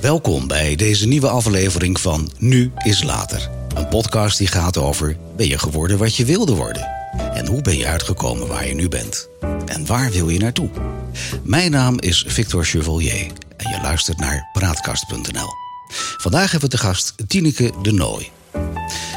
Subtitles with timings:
[0.00, 3.50] Welkom bij deze nieuwe aflevering van Nu is Later.
[3.74, 6.88] Een podcast die gaat over ben je geworden wat je wilde worden?
[7.34, 9.28] En hoe ben je uitgekomen waar je nu bent?
[9.66, 10.70] En waar wil je naartoe?
[11.42, 13.26] Mijn naam is Victor Chevalier
[13.56, 15.48] en je luistert naar praatkast.nl.
[16.16, 18.28] Vandaag hebben we te gast Tineke de Nooi.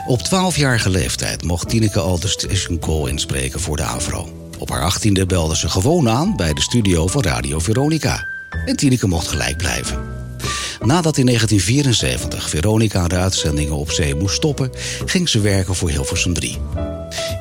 [0.07, 4.49] Op 12-jarige leeftijd mocht Tineke al de station call inspreken voor de AVRO.
[4.59, 8.27] Op haar 18e belde ze gewoon aan bij de studio van Radio Veronica.
[8.65, 10.22] En Tineke mocht gelijk blijven.
[10.79, 14.71] Nadat in 1974 Veronica de uitzendingen op zee moest stoppen,
[15.05, 16.57] ging ze werken voor Hilversum 3.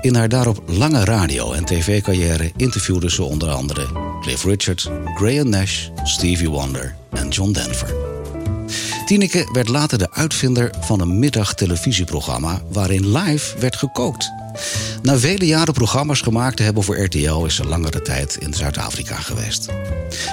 [0.01, 3.87] In haar daarop lange radio- en tv-carrière interviewde ze onder andere
[4.21, 8.12] Cliff Richard, Graham Nash, Stevie Wonder en John Denver.
[9.13, 14.33] Tineke werd later de uitvinder van een middagtelevisieprogramma waarin live werd gekookt.
[15.03, 19.15] Na vele jaren programma's gemaakt te hebben voor RTL is ze langere tijd in Zuid-Afrika
[19.17, 19.69] geweest.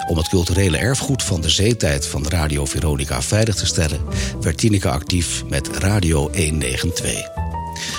[0.08, 4.02] Om het culturele erfgoed van de zeetijd van Radio Veronica veilig te stellen,
[4.42, 7.28] werd Tineke actief met Radio 192.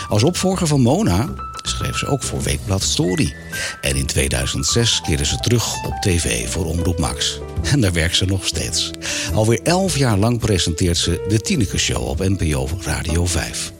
[0.08, 1.28] Als opvolger van Mona
[1.70, 3.34] schreef ze ook voor Weekblad Story.
[3.80, 7.40] En in 2006 keerde ze terug op tv voor Omroep Max.
[7.72, 8.90] En daar werkt ze nog steeds.
[9.34, 13.72] Alweer elf jaar lang presenteert ze de Tineke Show op NPO Radio 5.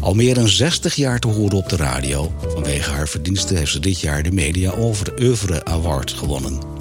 [0.00, 2.32] Al meer dan 60 jaar te horen op de radio.
[2.48, 6.71] Vanwege haar verdiensten heeft ze dit jaar de Media Over Oeuvre Award gewonnen.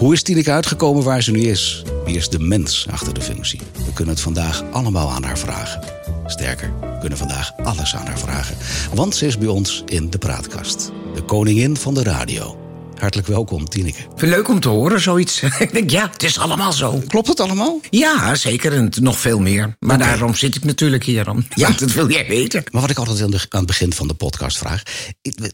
[0.00, 1.82] Hoe is Tineke uitgekomen waar ze nu is?
[2.04, 3.60] Wie is de mens achter de functie?
[3.84, 5.80] We kunnen het vandaag allemaal aan haar vragen.
[6.26, 8.56] Sterker, we kunnen vandaag alles aan haar vragen.
[8.94, 10.90] Want ze is bij ons in de praatkast.
[11.14, 12.58] De koningin van de radio.
[12.98, 13.98] Hartelijk welkom, Tineke.
[14.16, 15.42] Leuk om te horen, zoiets.
[15.58, 17.02] ik denk, ja, het is allemaal zo.
[17.06, 17.80] Klopt het allemaal?
[17.90, 18.72] Ja, zeker.
[18.72, 19.76] En nog veel meer.
[19.78, 21.44] Maar daarom zit ik natuurlijk hier dan.
[21.54, 22.64] Ja, dat wil jij weten.
[22.70, 24.82] Maar wat ik altijd aan, de- aan het begin van de podcast vraag...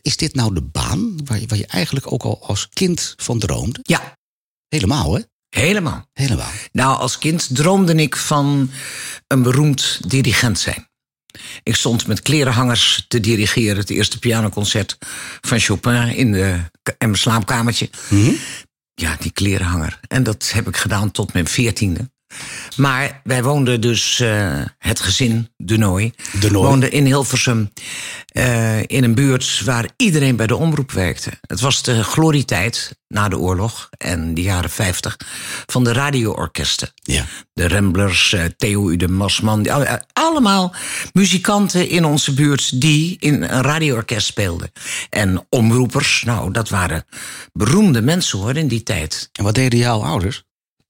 [0.02, 3.38] is dit nou de baan waar je, waar je eigenlijk ook al als kind van
[3.38, 3.78] droomde?
[3.82, 4.15] Ja,
[4.68, 5.22] Helemaal, hè?
[5.56, 6.08] helemaal.
[6.12, 6.50] Helemaal.
[6.72, 8.70] Nou, als kind droomde ik van
[9.26, 10.88] een beroemd dirigent zijn.
[11.62, 14.98] Ik stond met klerenhangers te dirigeren het eerste pianoconcert
[15.40, 17.90] van Chopin in, de, in mijn slaapkamertje.
[18.94, 20.00] Ja, die klerenhanger.
[20.08, 22.10] En dat heb ik gedaan tot mijn veertiende.
[22.76, 26.68] Maar wij woonden dus, eh, het gezin De Nooi, De Nooi.
[26.68, 27.72] woonde in Hilversum
[28.26, 31.30] eh, in een buurt waar iedereen bij de omroep werkte.
[31.40, 35.16] Het was de glorietijd na de oorlog en de jaren 50
[35.66, 36.88] van de radioorkesten.
[37.02, 37.24] Ja.
[37.52, 39.66] De Ramblers, eh, Theo Ude Masman,
[40.12, 40.74] allemaal
[41.12, 44.72] muzikanten in onze buurt die in een radioorkest speelden.
[45.10, 47.04] En omroepers, nou, dat waren
[47.52, 49.28] beroemde mensen hoor in die tijd.
[49.32, 50.45] En wat deden jouw ouders?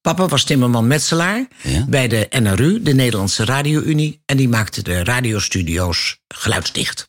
[0.06, 1.84] Papa was timmerman metselaar Ja.
[1.89, 4.22] bij de NRU, de Nederlandse Radio-Unie.
[4.27, 7.06] En die maakte de radiostudio's geluidsdicht.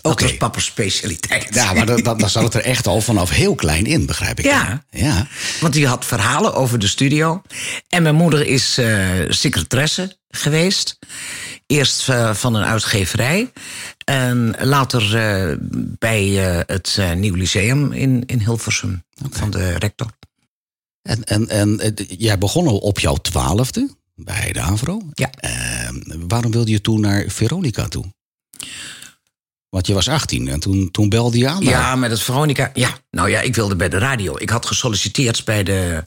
[0.00, 1.54] Dat was papa's specialiteit.
[1.54, 4.44] Ja, maar dan zat het er echt al vanaf heel klein in, begrijp ik.
[4.44, 4.84] Ja.
[4.90, 5.26] Ja.
[5.60, 7.42] Want die had verhalen over de studio.
[7.88, 10.98] En mijn moeder is eh, secretaresse geweest.
[11.66, 13.52] Eerst eh, van een uitgeverij.
[14.04, 15.56] En later eh,
[15.98, 16.26] bij
[16.66, 19.04] het Nieuw Lyceum in, in Hilversum.
[19.30, 20.10] Van de rector.
[21.02, 25.02] En, en, en eh, jij begon al op jouw twaalfde bij de AVRO.
[25.14, 25.30] Ja.
[25.30, 25.88] Eh,
[26.28, 28.04] waarom wilde je toen naar Veronica toe?
[29.68, 31.62] Want je was 18 en toen, toen belde je aan.
[31.62, 32.70] Ja, met het Veronica.
[32.74, 34.38] Ja, nou ja, ik wilde bij de radio.
[34.38, 36.02] Ik had gesolliciteerd bij de.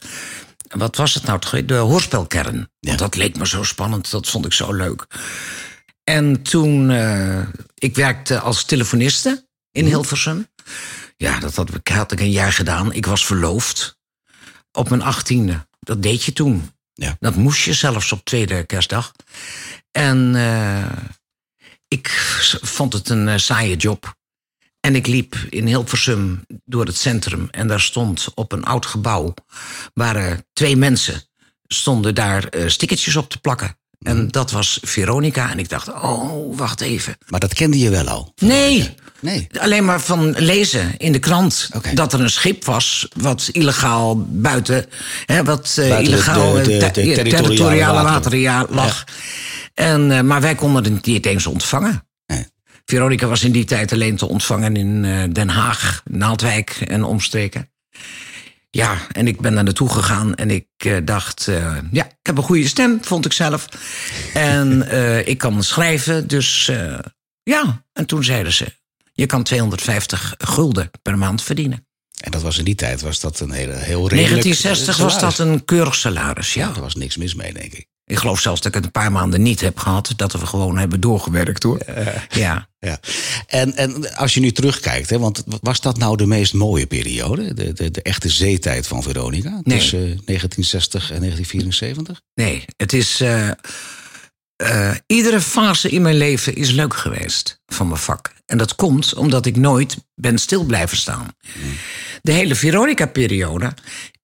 [0.69, 1.65] Wat was het nou?
[1.65, 2.69] De hoorspelkern.
[2.79, 4.11] Want dat leek me zo spannend.
[4.11, 5.07] Dat vond ik zo leuk.
[6.03, 6.89] En toen.
[6.91, 7.41] eh,
[7.75, 10.47] ik werkte als telefoniste in Hilversum.
[11.17, 12.93] Ja, dat had ik een jaar gedaan.
[12.93, 13.97] Ik was verloofd.
[14.73, 15.67] Op mijn achttiende.
[15.79, 16.71] Dat deed je toen.
[16.93, 17.17] Ja.
[17.19, 19.11] Dat moest je zelfs op tweede kerstdag.
[19.91, 20.91] En eh,
[21.87, 22.07] ik
[22.61, 24.15] vond het een eh, saaie job.
[24.79, 27.47] En ik liep in Hilversum door het centrum.
[27.51, 29.33] En daar stond op een oud gebouw...
[29.93, 31.23] waren twee mensen
[31.67, 33.77] stonden daar eh, stickertjes op te plakken.
[33.99, 35.51] En dat was Veronica.
[35.51, 37.17] En ik dacht, oh, wacht even.
[37.27, 38.33] Maar dat kende je wel al?
[38.35, 39.47] Nee, Nee.
[39.59, 41.69] alleen maar van lezen in de krant...
[41.93, 44.85] Dat er een schip was wat illegaal buiten...
[45.25, 49.03] Hè, wat Buiten illegaal de- de- ter- de territoriale ja, lag.
[49.73, 52.07] En, eh, maar wij konden het niet eens ontvangen.
[52.25, 52.45] Nee.
[52.85, 57.71] Veronica was in die tijd alleen te ontvangen in eh, Den Haag, Naaldwijk en omstreken.
[58.69, 61.49] Ja, en ik ben daar naartoe gegaan en ik eh, dacht,
[61.91, 63.67] ja, ik heb een goede stem, vond ik zelf.
[64.33, 64.87] En
[65.31, 66.71] ik kan schrijven, dus
[67.43, 67.83] ja.
[67.93, 68.73] En toen zeiden ze,
[69.13, 71.87] je kan 250 gulden per maand verdienen.
[72.19, 75.37] En dat was in die tijd was dat een hele, heel redelijk 1960 was dat
[75.37, 76.67] een keurig salaris, ja.
[76.67, 77.85] Ja, daar was niks mis mee, denk ik.
[78.05, 80.13] Ik geloof zelfs dat ik het een paar maanden niet heb gehad.
[80.15, 81.79] Dat we gewoon hebben doorgewerkt hoor.
[82.29, 82.67] ja.
[82.79, 82.99] ja.
[83.47, 87.53] En, en als je nu terugkijkt, hè, want was dat nou de meest mooie periode?
[87.53, 89.49] De, de, de echte zeetijd van Veronica?
[89.63, 89.77] Nee.
[89.77, 92.21] Tussen 1960 en 1974?
[92.33, 93.21] Nee, het is.
[93.21, 93.49] eh,
[94.55, 98.33] eh, iedere fase in mijn leven is leuk geweest van mijn vak.
[98.45, 101.27] En dat komt omdat ik nooit ben stil blijven staan.
[102.21, 103.73] De hele Veronica-periode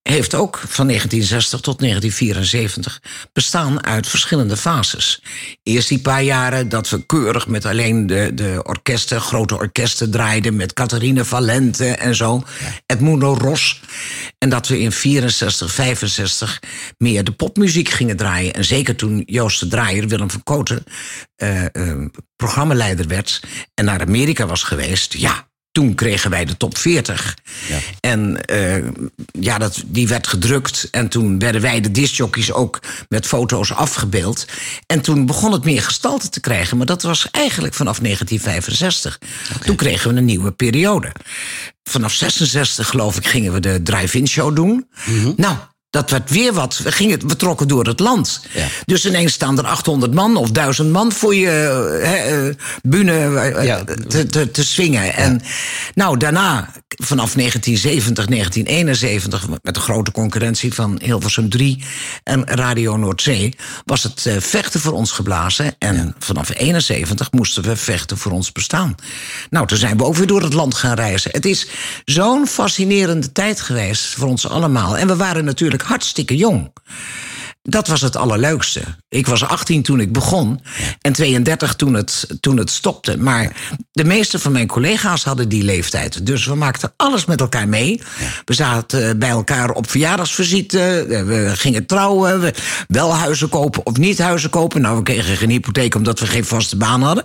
[0.02, 3.02] heeft ook van 1960 tot 1974
[3.32, 5.22] bestaan uit verschillende fases.
[5.62, 10.56] Eerst die paar jaren dat we keurig met alleen de, de orkesten, grote orkesten draaiden...
[10.56, 12.44] met Catharine Valente en zo,
[12.86, 13.80] Edmundo Ros.
[14.38, 16.62] En dat we in 64, 65
[16.98, 18.54] meer de popmuziek gingen draaien.
[18.54, 20.84] En zeker toen Joost de Draaier, Willem van Koten...
[21.36, 22.06] eh, eh,
[22.36, 23.42] programmaleider werd
[23.74, 25.12] en naar Amerika was geweest...
[25.12, 27.36] ja, toen kregen wij de top 40.
[27.68, 27.78] Ja.
[28.00, 28.84] En eh,
[29.40, 30.88] ja, dat, die werd gedrukt.
[30.90, 34.46] En toen werden wij de discjockeys ook met foto's afgebeeld.
[34.86, 36.76] En toen begon het meer gestalte te krijgen.
[36.76, 39.18] Maar dat was eigenlijk vanaf 1965.
[39.64, 41.12] Toen kregen we een nieuwe periode.
[41.82, 44.88] Vanaf 66, geloof ik, gingen we de drive-in show doen.
[45.36, 45.56] Nou,
[45.90, 46.78] dat werd weer wat.
[46.78, 48.40] We, gingen, we trokken door het land.
[48.52, 48.66] Ja.
[48.84, 51.50] Dus ineens staan er 800 man of 1000 man voor je
[52.02, 53.84] eh, eh, bühne eh, Ja.
[54.08, 55.14] te, te, te swingen.
[55.14, 55.42] En
[55.94, 61.84] nou, daarna, vanaf 1970, 1971, met de grote concurrentie van Hilversum 3
[62.22, 63.54] en Radio Noordzee,
[63.84, 65.74] was het eh, vechten voor ons geblazen.
[65.78, 68.94] En vanaf 71 moesten we vechten voor ons bestaan.
[69.50, 71.30] Nou, toen zijn we ook weer door het land gaan reizen.
[71.30, 71.66] Het is
[72.04, 74.98] zo'n fascinerende tijd geweest voor ons allemaal.
[74.98, 76.72] En we waren natuurlijk hartstikke jong.
[77.62, 78.80] Dat was het allerleukste.
[79.08, 80.60] Ik was 18 toen ik begon
[81.00, 83.18] en 32 toen het, toen het stopte.
[83.18, 83.52] Maar
[83.92, 86.26] de meeste van mijn collega's hadden die leeftijd.
[86.26, 88.02] Dus we maakten alles met elkaar mee.
[88.44, 91.04] We zaten bij elkaar op verjaardagsvisite.
[91.26, 92.40] We gingen trouwen.
[92.40, 92.54] We
[92.88, 94.80] wel huizen kopen of niet huizen kopen.
[94.80, 97.24] Nou, we kregen geen hypotheek omdat we geen vaste baan hadden.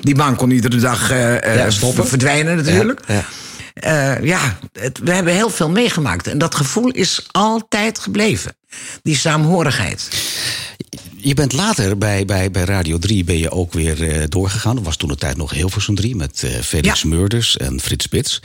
[0.00, 2.06] Die baan kon iedere dag eh, Ja, stoppen.
[2.06, 3.00] verdwijnen natuurlijk.
[3.06, 3.24] Ja, ja.
[3.76, 4.58] Eh, ja,
[5.02, 6.26] we hebben heel veel meegemaakt.
[6.26, 8.56] En dat gevoel is altijd gebleven.
[9.02, 10.08] Die saamhorigheid.
[11.16, 14.74] Je bent later bij, bij, bij Radio 3 ben je ook weer eh, doorgegaan.
[14.74, 17.08] Dat was toen de tijd nog Hilversum 3 met eh, Felix Ja.
[17.08, 18.42] Murders en Frits Spits.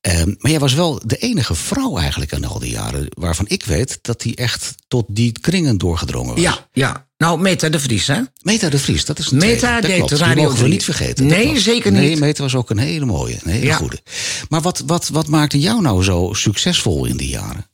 [0.00, 3.06] Ehm, maar jij was wel de enige vrouw eigenlijk aan al die jaren...
[3.10, 6.42] waarvan ik weet dat die echt tot die kringen doorgedrongen was.
[6.42, 7.06] Ja, ja.
[7.16, 8.20] Nou, Meta de Vries, hè?
[8.42, 9.72] Meta de Vries, dat is een Meta.
[9.80, 10.10] Dat deed klopt.
[10.10, 10.72] Die Radio mogen we 3.
[10.72, 11.26] niet vergeten.
[11.26, 12.18] Nee, zeker Nee, niet.
[12.18, 13.76] Meta was ook een hele mooie, een hele Ja.
[13.76, 14.00] goede.
[14.48, 17.66] Maar wat, wat, wat maakte jou nou zo succesvol in die jaren?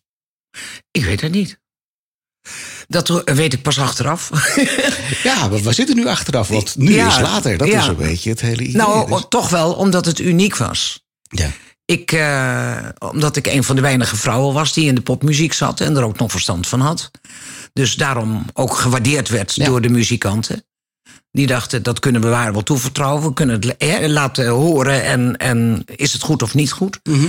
[0.90, 1.60] Ik weet het niet.
[2.92, 4.30] Dat weet ik pas achteraf.
[5.22, 7.56] Ja, we, we zitten nu achteraf, want nu Ja, is later.
[7.58, 7.80] Dat ja.
[7.80, 8.76] is een beetje het hele idee.
[8.76, 11.04] nou, Dus- toch wel omdat het uniek was.
[11.28, 11.50] ja.
[11.84, 15.80] Ik, eh, omdat ik een van de weinige vrouwen was die in de popmuziek zat
[15.80, 17.10] en er ook nog verstand van had.
[17.72, 19.64] Dus daarom ook gewaardeerd werd Ja.
[19.64, 20.64] door de muzikanten.
[21.30, 23.22] Die dachten, dat kunnen we waar wel toevertrouwen.
[23.22, 27.00] We kunnen het eh, laten horen en, en is het goed of niet goed.
[27.02, 27.26] Mhm.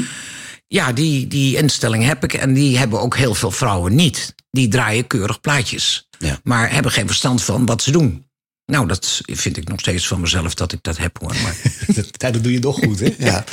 [0.68, 2.33] Ja, die, die instelling heb ik.
[2.33, 4.36] En die hebben ook heel veel vrouwen niet.
[4.51, 6.07] Die draaien keurig plaatjes.
[6.19, 6.39] Ja.
[6.44, 8.25] Maar hebben geen verstand van wat ze doen.
[8.65, 11.36] Nou, dat vind ik nog steeds van mezelf dat ik dat heb hoor.
[11.44, 11.56] Maar
[11.95, 13.15] dat, dat doe je toch goed, hè?
[13.30, 13.44] Ja.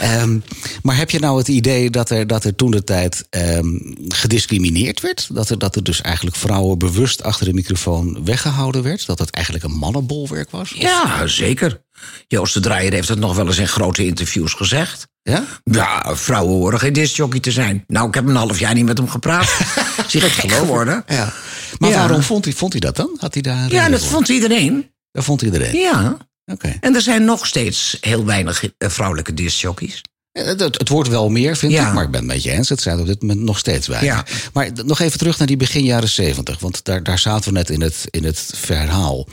[0.00, 0.38] Ehm,
[0.82, 5.00] maar heb je nou het idee dat er, dat er toen de tijd ehm, gediscrimineerd
[5.00, 5.28] werd?
[5.34, 9.06] Dat er, dat er dus eigenlijk vrouwen bewust achter de microfoon weggehouden werd?
[9.06, 10.74] Dat het eigenlijk een mannenbolwerk was?
[10.78, 11.84] Ja, zeker.
[12.28, 15.06] Joost de Draaier heeft het nog wel eens in grote interviews gezegd.
[15.22, 15.44] Ja?
[15.64, 17.84] Ja, vrouwen horen geen discjockey te zijn.
[17.86, 19.44] Nou, ik heb een half jaar niet met hem gepraat.
[20.06, 21.04] Is hij gek geworden?
[21.06, 21.32] ja.
[21.78, 21.96] Maar Ja.
[21.98, 23.16] waarom vond hij, vond hij dat dan?
[23.20, 24.10] Had hij daar Ja, reden dat voor?
[24.10, 24.90] vond iedereen.
[25.12, 25.74] Dat vond iedereen.
[25.76, 26.16] Ja.
[26.52, 26.76] Oké.
[26.80, 30.02] En er zijn nog steeds heel weinig eh, vrouwelijke discjockeys.
[30.44, 31.88] Het, het wordt wel meer, vind Ja.
[31.88, 32.68] ik, maar ik ben het met je eens.
[32.68, 34.12] Het zijn op dit moment nog steeds weinig.
[34.12, 34.24] Ja.
[34.52, 36.58] Maar nog even terug naar die begin jaren zeventig.
[36.58, 39.26] Want daar, daar zaten we net in het, in het verhaal.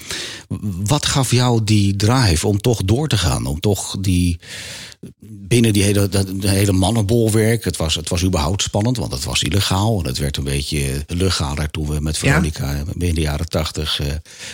[0.83, 3.45] Wat gaf jou die drive om toch door te gaan?
[3.45, 4.39] Om toch die
[5.19, 7.63] binnen die hele, dat hele mannenbolwerk.
[7.63, 10.00] Het was, het was überhaupt spannend, want het was illegaal.
[10.00, 14.07] En het werd een beetje legaler toen we met Veronica in de jaren tachtig eh,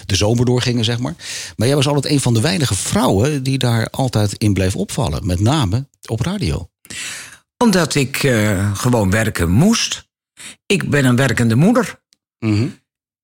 [0.06, 1.15] de zomer doorgingen, zeg maar.
[1.56, 5.25] Maar jij was altijd een van de weinige vrouwen die daar altijd in bleef opvallen.
[5.25, 6.70] Met name op radio.
[7.58, 10.08] Omdat ik eh, gewoon werken moest.
[10.65, 12.01] Ik ben een werkende moeder.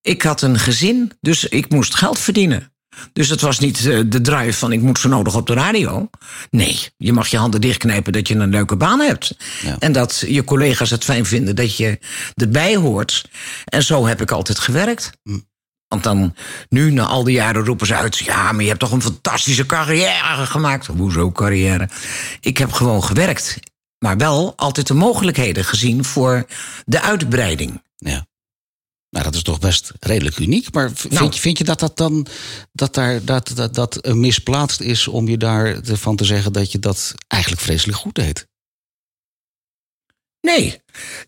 [0.01, 2.74] Ik had een gezin, dus ik moest geld verdienen.
[3.13, 6.09] Dus het was niet eh, de drive van ik moet zo nodig op de radio.
[6.49, 9.35] Nee, je mag je handen dichtknijpen dat je een leuke baan hebt.
[9.61, 9.75] Ja.
[9.79, 11.99] En dat je collega's het fijn vinden dat je
[12.33, 13.29] erbij hoort.
[13.65, 15.11] En zo heb ik altijd gewerkt.
[15.87, 16.35] Want dan,
[16.69, 18.17] nu na al die jaren roepen ze uit...
[18.17, 20.85] ja, maar je hebt toch een fantastische carrière gemaakt.
[20.85, 21.89] Hoezo carrière?
[22.39, 23.59] Ik heb gewoon gewerkt.
[23.99, 26.45] Maar wel altijd de mogelijkheden gezien voor
[26.85, 27.81] de uitbreiding.
[27.95, 28.25] Ja.
[29.15, 30.73] Nou, dat is toch best redelijk uniek.
[30.73, 31.17] Maar v- Nou.
[31.17, 32.27] vind, je, vind je dat dat dan
[32.71, 37.13] dat daar dat, dat, dat misplaatst is om je daarvan te zeggen dat je dat
[37.27, 38.47] eigenlijk vreselijk goed deed?
[40.41, 40.81] Nee,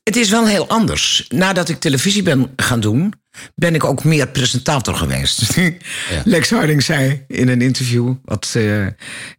[0.03, 1.25] het is wel heel anders.
[1.29, 3.13] Nadat ik televisie ben gaan doen,
[3.55, 5.55] ben ik ook meer presentator geweest.
[6.23, 8.85] Lex Harding zei in een interview, wat, eh,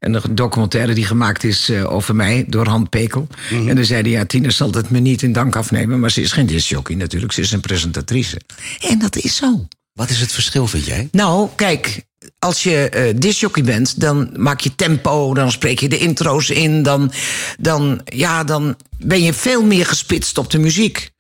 [0.00, 3.26] een documentaire die gemaakt is eh, over mij door Han Pekel.
[3.50, 6.20] En dan zei hij, ja, Tina zal het me niet in dank afnemen, maar ze
[6.20, 8.40] is geen discjockey natuurlijk, ze is een presentatrice.
[8.80, 9.66] En dat is zo.
[9.92, 11.08] Wat is het verschil, vind jij?
[11.12, 12.02] Nou, kijk,
[12.38, 16.82] als je eh discjockey bent, dan maak je tempo, dan spreek je de intro's in,
[16.82, 17.12] dan,
[17.60, 21.10] dan, ja, dan ben je veel meer gespitst op de muziek.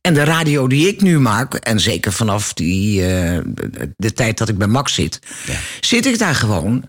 [0.00, 3.38] En de radio die ik nu maak, en zeker vanaf die, eh,
[3.96, 5.18] de, tijd dat ik bij Max zit,
[5.80, 6.84] zit ik daar gewoon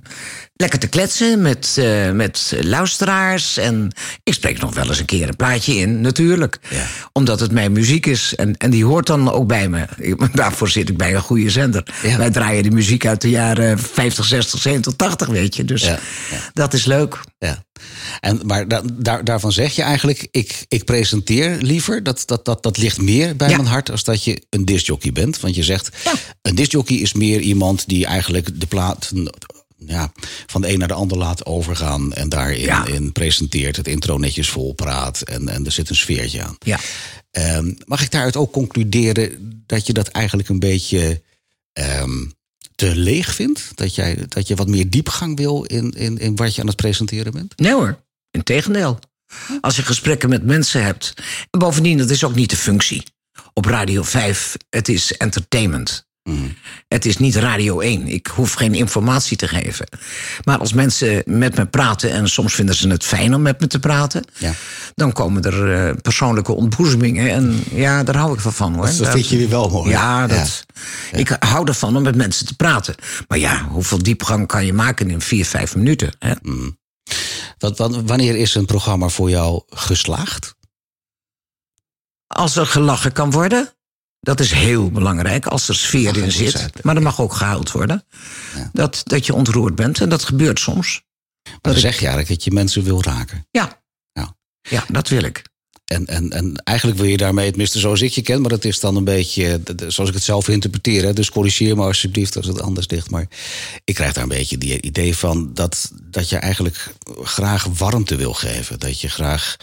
[0.56, 3.58] lekker te kletsen met, eh, met luisteraars.
[3.58, 3.92] En
[4.24, 6.58] ik spreek nog wel eens een keer een plaatje in, natuurlijk.
[6.70, 6.86] Ja.
[7.12, 8.36] Omdat het mijn muziek is.
[8.36, 9.86] En, en die hoort dan ook bij me.
[10.34, 11.88] Daarvoor zit ik bij een goede zender.
[12.04, 12.18] Ja.
[12.18, 15.66] Wij draaien de muziek uit de jaren 50, 60, 70, 80, weet je.
[15.66, 16.00] Dus Ja,
[16.54, 17.20] dat is leuk.
[17.40, 17.64] Ja.
[18.20, 22.04] En, maar da- daar, daarvan zeg je eigenlijk, ik, ik presenteer liever.
[22.04, 23.56] Dat, dat, dat, dat ligt meer bij Ja.
[23.56, 25.40] mijn hart als dat je een discjockey bent.
[25.40, 26.14] Want je zegt, Ja.
[26.42, 29.12] een discjockey is meer iemand die eigenlijk de plaat
[29.78, 30.12] ja,
[30.46, 32.14] van de een naar de ander laat overgaan.
[32.14, 32.86] En daarin Ja.
[32.86, 35.22] in presenteert, het intro netjes vol praat.
[35.22, 36.56] En, en er zit een sfeertje aan.
[36.60, 36.80] Ja.
[37.32, 41.22] Ehm, mag ik daaruit ook concluderen dat je dat eigenlijk een beetje
[41.74, 42.26] ehm,
[42.76, 43.72] te leeg vindt?
[43.76, 46.76] Dat, jij, dat je wat meer diepgang wil in, in, in wat je aan het
[46.76, 47.60] presenteren bent?
[47.60, 49.00] Nee hoor, integendeel.
[49.62, 51.14] Als je gesprekken met mensen hebt.
[51.50, 53.04] En bovendien, dat is ook niet de functie.
[53.54, 56.08] Op Radio 5, het is entertainment.
[56.88, 58.08] Het is niet Radio 1.
[58.08, 59.88] Ik hoef geen informatie te geven.
[60.44, 63.68] Maar als mensen met me praten, en soms vinden ze het fijn om met me
[63.68, 64.54] te praten, Ja.
[64.96, 67.30] dan komen er eh, persoonlijke ontboezemingen.
[67.32, 68.86] En ja, daar hou ik wel van hoor.
[68.86, 69.90] Dat vind je weer wel mooi.
[69.90, 70.66] Ja, dat,
[71.12, 72.96] ik hou ervan om met mensen te praten.
[73.28, 76.16] Maar ja, hoeveel diepgang kan je maken in vier, vijf minuten?
[76.20, 76.34] Hè?
[77.58, 80.56] Wat, wat- wanneer is een programma voor jou geslaagd?
[82.28, 83.74] Als er gelachen kan worden,
[84.24, 85.46] dat is heel belangrijk.
[85.46, 86.52] Als er sfeer in zit.
[86.52, 86.72] zijn.
[86.82, 88.04] Maar er mag ook gehuild worden.
[88.72, 90.02] Dat, dat je ontroerd bent.
[90.02, 91.04] En dat gebeurt soms.
[91.44, 93.48] Maar dan zeg je eigenlijk dat je mensen wil raken.
[93.52, 93.82] Ja.
[94.12, 94.36] Ja.
[94.62, 95.44] Ja, dat wil ik.
[95.94, 98.80] En, en, en eigenlijk wil je daarmee, tenminste zoals ik je ken, maar dat is
[98.80, 101.04] dan een beetje zoals ik het zelf interpreteer.
[101.04, 103.10] Hè, dus corrigeer me alsjeblieft als het anders ligt.
[103.10, 103.28] Maar
[103.84, 108.34] ik krijg daar een beetje die idee van dat, dat je eigenlijk graag warmte wil
[108.34, 108.80] geven.
[108.80, 109.56] Dat je graag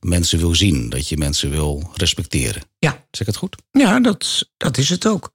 [0.00, 0.88] mensen wil zien.
[0.88, 2.62] Dat je mensen wil respecteren.
[2.78, 3.56] Ja, Zeg ik het goed?
[3.70, 5.32] ja dat, dat is het ook.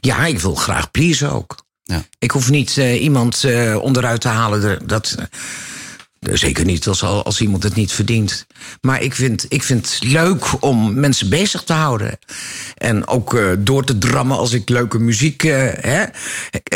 [0.00, 1.64] Ja, ik wil graag pleasen ook.
[1.82, 2.04] Ja.
[2.18, 4.86] Ik hoef niet eh, iemand eh, onderuit te halen.
[4.86, 5.16] Dat,
[6.32, 8.46] zeker niet als, als iemand het niet verdient.
[8.80, 12.18] Maar ik vind, ik vind het leuk om mensen bezig te houden.
[12.74, 16.04] En ook eh, door te drammen als ik leuke muziek eh, hè,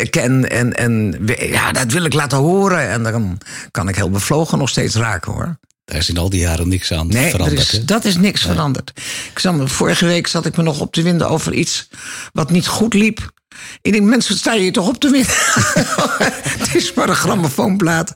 [0.09, 0.49] ken.
[0.49, 2.89] En, en ja, dat wil ik laten horen.
[2.89, 3.37] En dan
[3.71, 5.57] kan ik heel bevlogen nog steeds raken hoor.
[5.85, 7.59] Daar is in al die jaren niks aan Nee, er veranderd.
[7.59, 7.85] is, hè?
[7.85, 8.91] dat is niks veranderd.
[9.31, 11.89] Ik zat vorige week zat ik me nog op te winden over iets
[12.33, 13.31] wat niet goed liep.
[13.81, 15.33] Ik denk, mensen, sta je hier toch op te winden?
[16.59, 18.13] het is maar een grammofoonplaat.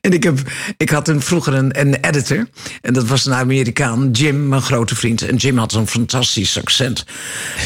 [0.00, 0.38] En ik, heb,
[0.76, 2.48] ik had een, vroeger een, een editor.
[2.80, 5.22] En dat was een Amerikaan, Jim, mijn grote vriend.
[5.22, 7.04] En Jim had zo'n fantastisch accent.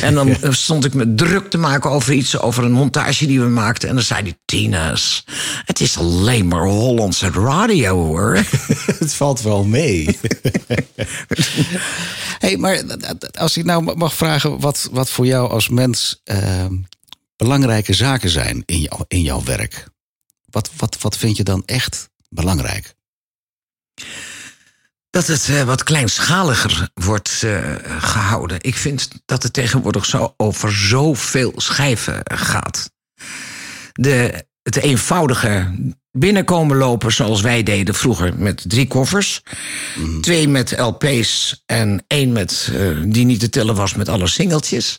[0.02, 3.46] En dan stond ik me druk te maken over iets, over een montage die we
[3.46, 3.88] maakten.
[3.88, 5.24] En dan zei hij, Tina's,
[5.64, 8.34] het is alleen maar Hollandse radio hoor.
[8.98, 10.18] het valt wel mee.
[12.38, 12.82] hey, maar
[13.38, 16.74] als ik nou mag vragen wat, wat voor jou als mens ehm,
[17.38, 19.88] belangrijke zaken zijn in, jou, in jouw werk.
[20.44, 22.94] Wat, wat, wat vind je dan echt belangrijk?
[25.10, 28.58] Dat het eh, wat kleinschaliger wordt eh, gehouden.
[28.60, 32.90] Ik vind dat het tegenwoordig zo over zoveel schijven gaat.
[33.92, 35.74] De, het eenvoudige
[36.12, 39.42] binnenkomen lopen zoals wij deden vroeger met drie koffers.
[40.20, 44.96] Twee met LP's en één met, eh, die niet te tellen was met alle singeltjes.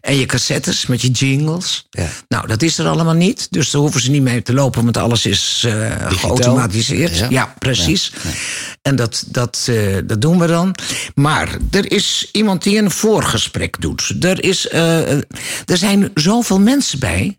[0.00, 1.86] En je cassettes met je jingles.
[1.90, 2.08] Ja.
[2.28, 3.46] Nou, dat is er allemaal niet.
[3.50, 7.18] Dus daar hoeven ze niet mee te lopen, want alles is eh, geautomatiseerd.
[7.18, 7.26] Ja.
[7.30, 8.12] Ja, precies.
[8.82, 10.74] En dat, dat, eh, dat doen we dan.
[11.14, 14.14] Maar er is iemand die een voorgesprek doet.
[14.20, 15.26] Er, is, er
[15.76, 17.38] zijn zoveel mensen bij.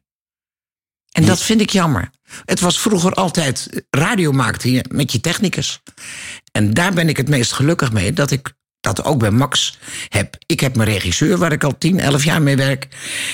[1.11, 2.09] En dat vind ik jammer.
[2.45, 5.81] Het was vroeger altijd radio maakte je met je technicus.
[6.51, 9.77] En daar ben ik het meest gelukkig mee dat ik dat ook bij Max
[10.09, 10.36] heb.
[10.45, 12.88] Ik heb mijn regisseur waar ik al 10, 11 jaar mee werk.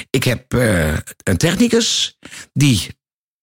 [0.10, 2.18] Ik heb eh, een technicus
[2.54, 2.88] die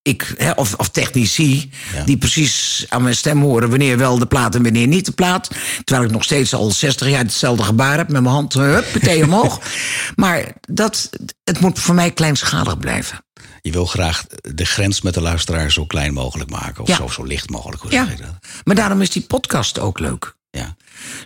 [0.02, 2.04] ik, of, of technici, Ja.
[2.04, 5.50] die precies aan mijn stem horen wanneer wel de plaat en wanneer niet de plaat.
[5.84, 9.24] Terwijl ik nog steeds al 60 jaar hetzelfde gebaar heb met mijn hand, hup, meteen
[9.24, 9.60] omhoog.
[10.14, 11.10] Maar dat,
[11.44, 13.24] het moet voor mij kleinschalig blijven.
[13.64, 16.82] Je wil graag de grens met de luisteraar zo klein mogelijk maken.
[16.82, 16.96] Of Ja.
[16.96, 17.82] zo, zo licht mogelijk.
[17.82, 18.34] Hoe Ja, zeg je dat?
[18.64, 20.36] maar daarom is die podcast ook leuk.
[20.50, 20.76] Ja.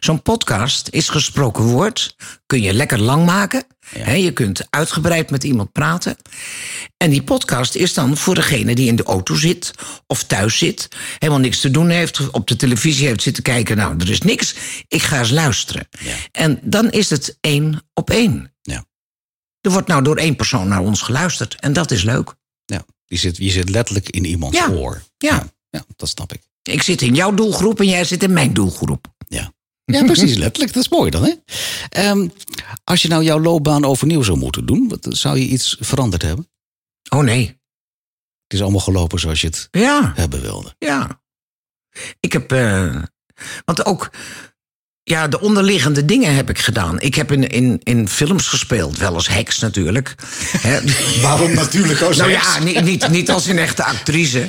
[0.00, 2.16] Zo'n podcast is gesproken woord.
[2.46, 3.64] Kun je lekker lang maken.
[3.94, 4.10] Ja.
[4.10, 6.16] Je kunt uitgebreid met iemand praten.
[6.96, 9.70] En die podcast is dan voor degene die in de auto zit
[10.06, 10.88] of thuis zit.
[11.18, 12.30] Helemaal niks te doen heeft.
[12.30, 13.76] Op de televisie heeft zitten kijken.
[13.76, 14.54] Nou, er is niks.
[14.88, 15.88] Ik ga eens luisteren.
[16.00, 16.14] Ja.
[16.32, 18.50] En dan is het één op één.
[19.66, 21.54] Er wordt nou door één persoon naar ons geluisterd.
[21.60, 22.34] En dat is leuk.
[22.64, 22.84] ja.
[23.06, 24.68] Je, zit, je zit letterlijk in iemands Ja.
[24.70, 25.02] oor.
[25.18, 25.34] Ja.
[25.34, 25.46] ja.
[25.70, 26.40] Ja, dat snap ik.
[26.62, 29.06] Ik zit in jouw doelgroep en jij zit in mijn doelgroep.
[29.28, 29.52] Ja.
[29.84, 30.72] Ja, precies, letterlijk.
[30.72, 31.32] Dat is mooi dan, hè?
[31.88, 32.28] Ehm,
[32.84, 36.48] als je nou jouw loopbaan overnieuw zou moeten doen, zou je iets veranderd hebben?
[37.08, 37.46] Oh nee.
[38.42, 40.12] Het is allemaal gelopen zoals je het Ja.
[40.14, 40.74] hebben wilde.
[40.78, 41.20] Ja.
[42.20, 42.52] Ik heb.
[42.52, 43.02] eh,
[43.64, 44.10] want ook.
[45.08, 47.00] Ja, de onderliggende dingen heb ik gedaan.
[47.00, 50.14] Ik heb in, in, in films gespeeld, wel als heks natuurlijk.
[51.22, 54.48] Waarom natuurlijk als nou ja, niet, niet, niet als een echte actrice.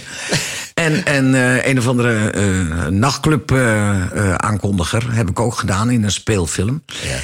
[0.73, 6.03] En, en eh, een of andere eh, nachtclub eh, aankondiger heb ik ook gedaan in
[6.03, 6.83] een speelfilm.
[6.85, 7.19] Ja.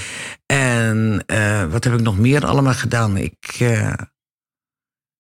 [0.46, 1.26] En
[1.72, 3.18] wat heb ik nog meer allemaal gedaan?
[3.18, 3.60] Ik.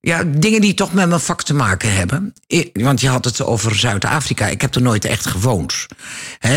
[0.06, 2.34] Ja, dingen die toch met mijn vak te maken hebben.
[2.74, 4.48] Want je had het over Zuid-Afrika.
[4.48, 5.86] Ik heb er nooit echt gewoond.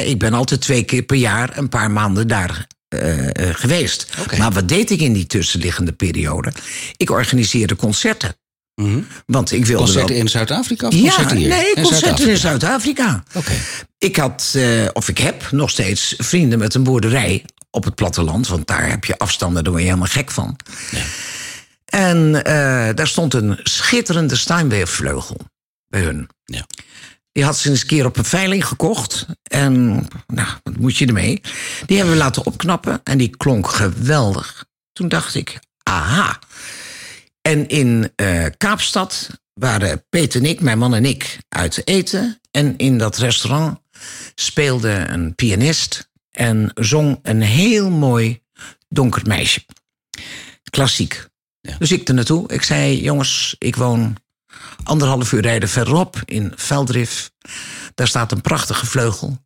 [0.04, 4.06] Ik ben altijd twee keer per jaar een paar maanden daar eh, eh, geweest.
[4.38, 6.52] Maar wat deed ik in die tussenliggende periode?
[6.96, 8.36] Ik organiseerde concerten.
[8.74, 9.00] Mhm.
[9.26, 10.18] Want ik wilde Concerten wel...
[10.18, 11.48] in Zuid-Afrika Ja, hier?
[11.48, 13.24] nee, concerten in Zuid-Afrika.
[13.98, 14.62] Ik had, eh,
[14.92, 18.48] of ik heb nog steeds vrienden met een boerderij op het platteland.
[18.48, 20.56] Want daar heb je afstanden, daar word je helemaal gek van.
[20.90, 21.02] Ja.
[21.86, 25.36] En eh, daar stond een schitterende Steinway-vleugel
[25.88, 26.28] bij hun.
[26.44, 26.66] Ja.
[27.32, 29.26] Die had ze eens een keer op een veiling gekocht.
[29.42, 29.86] En
[30.26, 31.40] nou, wat moet je ermee?
[31.86, 34.64] Die hebben we laten opknappen en die klonk geweldig.
[34.92, 36.38] Toen dacht ik, aha.
[37.40, 42.40] En in eh, Kaapstad waren Peter en ik, mijn man en ik, uit eten.
[42.50, 43.78] En in dat restaurant
[44.34, 48.42] speelde een pianist en zong een heel mooi
[48.88, 49.64] donker meisje.
[50.70, 51.26] Klassiek.
[51.66, 51.76] Ja.
[51.78, 52.52] Dus ik er naartoe.
[52.52, 54.16] Ik zei, jongens, ik woon
[54.82, 57.30] anderhalf uur rijden verderop in Veldrif.
[57.94, 59.44] Daar staat een prachtige vleugel.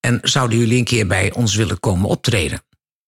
[0.00, 2.62] En zouden jullie een keer bij ons willen komen optreden?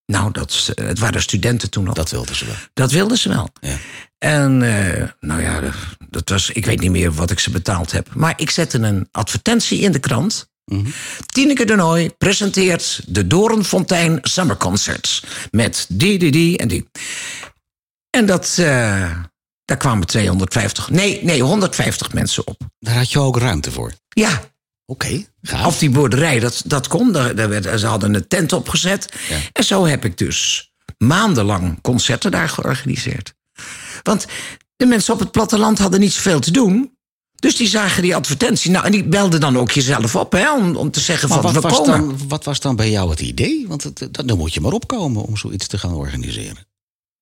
[0.07, 1.95] Nou, dat, eh, het waren studenten toen nog.
[1.95, 2.55] Dat wilden ze wel.
[2.75, 3.49] Dat wilden ze wel.
[3.61, 3.77] Ja.
[4.19, 5.61] En eh, nou ja,
[6.09, 8.15] dat was, ik weet niet meer wat ik ze betaald heb.
[8.15, 10.51] Maar ik zette een advertentie in de krant.
[10.65, 10.91] Mhm.
[11.27, 15.25] Tineke de Nooi presenteert de Doornfontein Summer Concerts.
[15.51, 16.89] Met die, die, die en die.
[18.17, 19.17] En dat, eh,
[19.65, 22.61] daar kwamen 250, nee, nee, 150 mensen op.
[22.79, 23.93] Daar had je ook ruimte voor.
[24.09, 24.41] Ja,
[24.87, 25.67] Oké, gaaf.
[25.67, 27.13] of die boerderij, dat, dat kon.
[27.13, 29.13] Daar, daar werd, ze hadden een tent opgezet.
[29.29, 29.37] Ja.
[29.53, 33.35] En zo heb ik dus maandenlang concerten daar georganiseerd.
[34.03, 34.27] Want
[34.77, 36.97] de mensen op het platteland hadden niet zoveel te doen.
[37.35, 38.71] Dus die zagen die advertentie.
[38.71, 41.53] Nou, en die belden dan ook jezelf op hè, om, om te zeggen Maar van
[41.53, 42.09] wat we was, komen.
[42.09, 43.65] dan, wat was dan bij jou het idee?
[43.69, 46.67] Want dat, dan moet je maar opkomen om zoiets te gaan organiseren.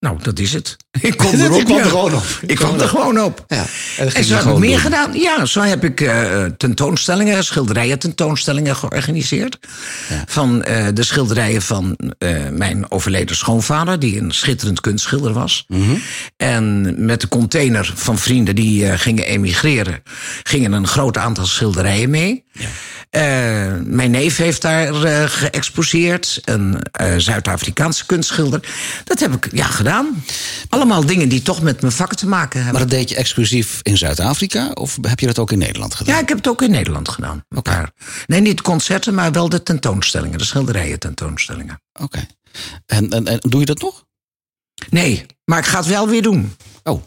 [0.00, 0.76] Nou, dat is het.
[1.00, 1.40] Ik kom kwam
[1.76, 1.78] ja.
[1.78, 2.24] er gewoon op.
[2.46, 3.44] Ik kwam er gewoon op.
[3.48, 3.64] Ja,
[3.96, 4.78] en zo heb ik meer doen.
[4.78, 5.12] gedaan.
[5.12, 9.58] Ja, zo heb ik eh, tentoonstellingen, schilderijen tentoonstellingen georganiseerd.
[10.08, 10.24] Ja.
[10.26, 15.64] Van eh, de schilderijen van eh, mijn overleden schoonvader, die een schitterend kunstschilder was.
[15.68, 15.96] Mhm.
[16.36, 20.02] En met de container van vrienden die gingen emigreren,
[20.42, 22.44] gingen een groot aantal schilderijen mee.
[22.52, 22.66] Eh,
[23.85, 28.68] mijn neef heeft daar eh, geëxposeerd, een eh, Zuid-Afrikaanse kunstschilder.
[29.05, 30.25] Dat heb ik ja, gedaan.
[30.68, 32.81] Allemaal dingen die toch met mijn vak te maken hebben.
[32.81, 34.70] Maar dat deed je exclusief in Zuid-Afrika?
[34.70, 36.14] Of heb je dat ook in Nederland gedaan?
[36.14, 37.44] Ja, ik heb het ook in Nederland gedaan.
[37.49, 37.90] Een paar.
[38.27, 41.81] Nee, niet concerten, maar wel de tentoonstellingen, de schilderijen tentoonstellingen.
[42.01, 42.27] Oké.
[42.87, 44.05] En, en, en doe je dat nog?
[44.90, 46.57] Nee, maar ik ga het wel weer doen.
[46.83, 47.03] Oh,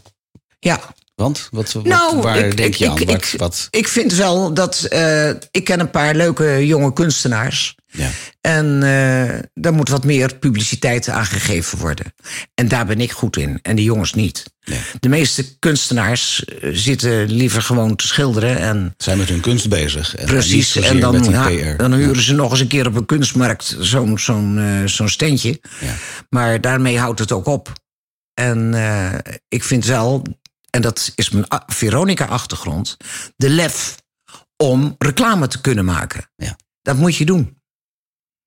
[0.60, 0.80] Ja.
[1.16, 1.48] Want?
[1.52, 2.98] Wat, wat, Nou, waar ik- denk ik- je aan?
[2.98, 4.84] ik- Wat, ik- wat, Ik vind wel dat.
[4.84, 7.76] eh, ik ken een paar leuke jonge kunstenaars.
[7.92, 8.10] ja.
[8.42, 12.14] En eh daar moet wat meer publiciteit aan gegeven worden.
[12.54, 13.60] En daar ben ik goed in.
[13.62, 14.44] En die jongens niet.
[14.66, 14.80] Nee.
[15.00, 18.58] De meeste kunstenaars eh, zitten liever gewoon te schilderen.
[18.58, 20.16] En Zijn met hun kunst bezig.
[20.16, 23.76] En, Precies, en dan, ja, dan huren ze nog eens een keer op een kunstmarkt
[23.80, 25.60] zo'n zo'n eh, zo'n standje.
[25.80, 25.94] Ja.
[26.30, 27.72] Maar daarmee houdt het ook op.
[28.34, 28.74] En
[29.48, 30.24] ik vind wel,
[30.76, 32.98] en dat is mijn Veronica-achtergrond,
[33.36, 34.02] de lef
[34.64, 36.30] om reclame te kunnen maken.
[36.36, 36.58] Ja.
[36.82, 37.62] Dat moet je doen.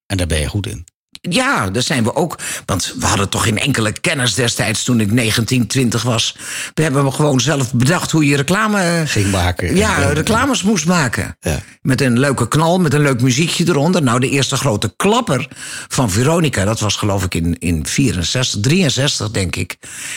[0.07, 0.87] En daar ben je goed in.
[1.29, 2.39] Ja, daar zijn we ook.
[2.65, 6.37] Want we hadden toch geen enkele kennis destijds toen ik 19, 20 was.
[6.75, 9.03] We hebben gewoon zelf bedacht hoe je reclame...
[9.07, 9.77] Ging maken.
[9.77, 11.37] Ja, reclames moest maken.
[11.41, 11.61] Ja.
[11.83, 14.03] Met een leuke knal, met een leuk muziekje eronder.
[14.03, 15.49] Nou, de eerste grote klapper
[15.89, 19.77] van Veronica, dat was geloof ik in, in 64, 63 denk ik.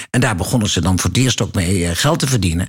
[0.09, 2.67] En daar begonnen ze dan voor het eerst ook mee eh, geld te verdienen.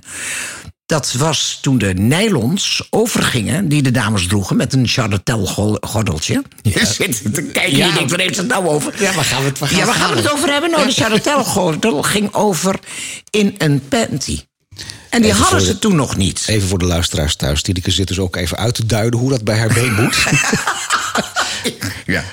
[0.91, 4.55] Dat was toen de nylons overgingen, die de dames droegen...
[4.55, 6.43] met een Charretel-gordeltje.
[6.61, 7.83] Je zit te kijken Ja.
[7.83, 8.93] en je denkt, waar heeft het nou over?
[9.01, 10.71] Ja, waar gaan we het- waar gaan ja, waar gaan we het over hebben?
[10.71, 12.79] Nou, de Charretel-gordel ging over
[13.29, 14.39] in een panty.
[15.09, 16.43] En die Even hadden ze de- toen nog niet.
[16.47, 17.61] Even voor de luisteraars thuis.
[17.61, 20.15] Tineke zit dus ook even uit te duiden hoe dat bij haar been moet.
[22.05, 22.23] Ja.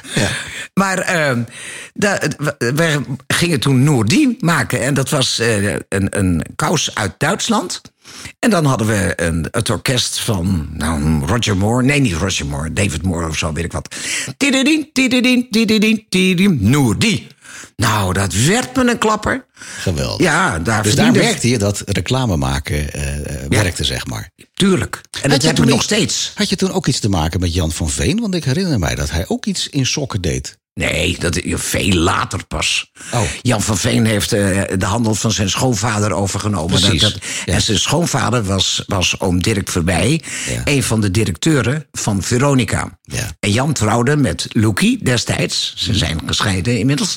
[0.78, 1.36] Maar
[1.94, 2.20] da-
[2.58, 4.80] we- gingen toen Noordi maken.
[4.82, 7.80] En dat was eh, een, een kous uit Duitsland.
[8.38, 11.82] En dan hadden we een, het orkest van nou, Roger Moore.
[11.84, 12.72] Nee, niet Roger Moore.
[12.72, 13.94] David Moore of zo, weet ik wat.
[14.36, 17.26] Tididin, tididin, tididin, tididin, Noordi.
[17.76, 19.44] Nou, dat werd me een klapper.
[19.78, 20.26] Geweldig.
[20.26, 24.30] Ja, daar dus daar merkte je dat reclame maken eh, eh, werkte, zeg maar.
[24.54, 25.00] Tuurlijk.
[25.22, 26.32] En dat je heb toen ik nog steeds.
[26.34, 28.20] Had je toen ook iets te maken met Jan van Veen?
[28.20, 30.58] Want ik herinner mij dat hij ook iets in sokken deed.
[30.78, 32.90] Nee, dat is veel later pas.
[33.14, 33.22] Oh.
[33.42, 36.80] Jan van Veen heeft eh, de handel van zijn schoonvader overgenomen.
[36.80, 37.52] Precies, Dat- dat- ja.
[37.54, 40.60] En zijn schoonvader was, was oom Dirk Verbij, Ja.
[40.64, 42.98] een van de directeuren van Veronica.
[43.02, 43.26] Ja.
[43.40, 45.72] En Jan trouwde met Loekie destijds.
[45.76, 47.16] Ze zijn gescheiden inmiddels.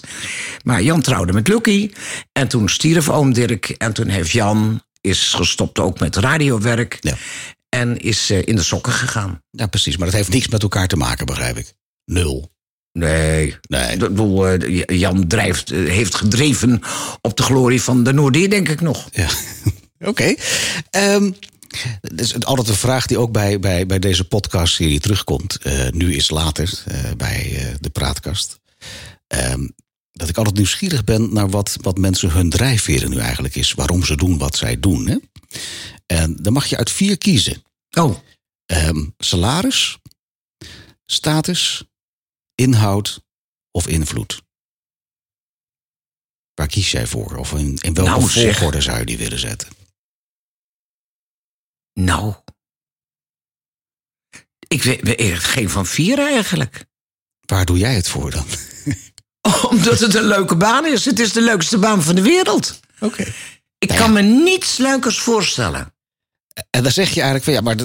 [0.63, 1.93] Maar Jan trouwde met Loekie.
[2.31, 3.69] En toen stierf oom Dirk.
[3.69, 6.97] En toen heeft Jan is gestopt ook met radiowerk.
[7.01, 7.13] Ja.
[7.69, 9.41] En is eh, in de sokken gegaan.
[9.51, 9.97] Ja, precies.
[9.97, 11.73] Maar dat heeft niks met elkaar te maken, begrijp ik.
[12.05, 12.49] Nul.
[12.93, 13.57] Nee.
[13.67, 13.93] Nee.
[13.93, 16.81] Ik bedoel, eh, Jan drijft, eh, heeft gedreven
[17.21, 19.09] op de glorie van de Noordier, denk ik nog.
[19.11, 19.29] Ja,
[20.09, 20.35] oké.
[20.89, 21.31] Ehm,
[22.01, 25.57] dat is altijd een vraag die ook bij, bij, bij deze podcastserie terugkomt.
[25.57, 26.83] Eh, nu is later
[27.17, 28.59] bij de praatkast.
[29.27, 29.67] Ehm,
[30.11, 33.73] dat ik altijd nieuwsgierig ben naar wat, wat mensen hun drijfveren nu eigenlijk is.
[33.73, 35.07] Waarom ze doen wat zij doen.
[35.07, 35.17] Hè?
[36.05, 37.63] En dan mag je uit vier kiezen.
[37.91, 38.15] Oh,
[38.71, 39.97] Ehm, salaris,
[41.05, 41.83] status,
[42.61, 43.21] inhoud
[43.71, 44.41] of invloed.
[46.53, 47.35] Waar kies jij voor?
[47.37, 49.69] Of in, in welke Nou, volgorde zou je die willen zetten?
[51.93, 52.35] nou.
[54.67, 56.85] Ik weet geen van vier eigenlijk.
[57.39, 58.45] Waar doe jij het voor dan?
[59.69, 61.05] Omdat het een leuke baan is.
[61.05, 62.79] Het is de leukste baan van de wereld.
[62.99, 63.33] Oké.
[63.77, 65.90] Ik Nou kan me niets leukers voorstellen.
[66.69, 67.75] En dan zeg je eigenlijk van ja, maar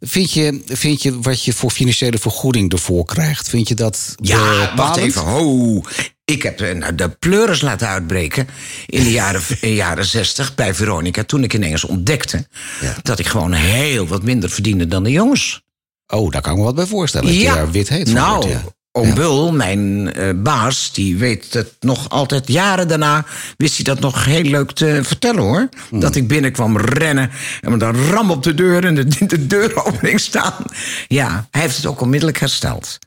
[0.00, 4.38] vind je, vind je wat je voor financiële vergoeding ervoor krijgt, vind je dat Ja,
[4.38, 4.98] wacht bepalend?
[5.06, 5.22] even.
[5.22, 5.82] Ho.
[6.24, 8.48] Ik heb eh, nou, de pleuris laten uitbreken
[8.86, 9.42] in de jaren,
[9.74, 11.24] jaren 60 bij Veronica.
[11.24, 12.46] Toen ik ineens ontdekte
[12.80, 12.96] Ja.
[13.02, 15.64] dat ik gewoon heel wat minder verdiende dan de jongens.
[16.06, 17.26] Oh, daar kan ik me wat bij voorstellen.
[17.28, 18.64] Dat je daar wit heet nou, wordt, ja.
[18.96, 19.14] Oom.
[19.14, 22.48] Bul, mijn eh, baas, die weet het nog altijd.
[22.48, 23.24] Jaren daarna
[23.56, 25.68] wist hij dat nog heel leuk te vertellen hoor.
[25.88, 26.00] Hmm.
[26.00, 27.30] Dat ik binnenkwam rennen
[27.60, 30.64] en een ram op de deur en de, de deuropening staan.
[31.08, 32.98] Ja, hij heeft het ook onmiddellijk hersteld.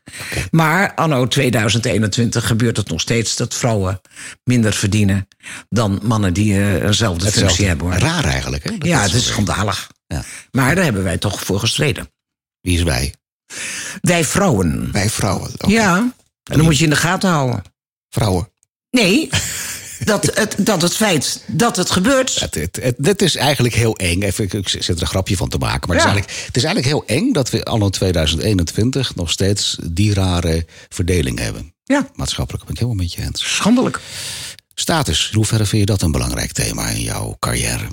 [0.52, 4.02] Maar anno 2021 gebeurt het nog steeds dat vrouwen
[4.44, 5.28] minder verdienen
[5.70, 8.00] dan mannen die eh, eenzelfde functie hebben hoor.
[8.00, 8.78] Raar eigenlijk, hè?
[8.78, 9.90] Dat Ja, dat het is schandalig.
[10.08, 10.24] Ja.
[10.52, 12.12] Maar daar hebben wij toch voor gestreden.
[12.62, 13.14] Wie is wij?
[14.02, 14.92] Wij vrouwen.
[14.92, 15.52] Wij vrouwen.
[15.68, 17.62] Ja, en dan moet je in de gaten houden.
[18.10, 18.50] Vrouwen.
[18.92, 19.30] Nee,
[20.04, 22.40] dat het, dat het feit dat het gebeurt.
[22.40, 24.22] Het, het, het, dit is eigenlijk heel eng.
[24.22, 25.88] Even, ik- ik zit er een grapje van te maken.
[25.88, 29.78] Maar het, is eigenlijk, het is eigenlijk heel eng dat we anno 2021 nog steeds
[29.84, 31.74] die rare verdeling hebben.
[31.84, 33.56] Ja, Maatschappelijk ben ik helemaal met je eens.
[33.56, 34.00] schandelijk.
[34.74, 37.88] Status, in hoeverre vind je dat een belangrijk thema in jouw carrière?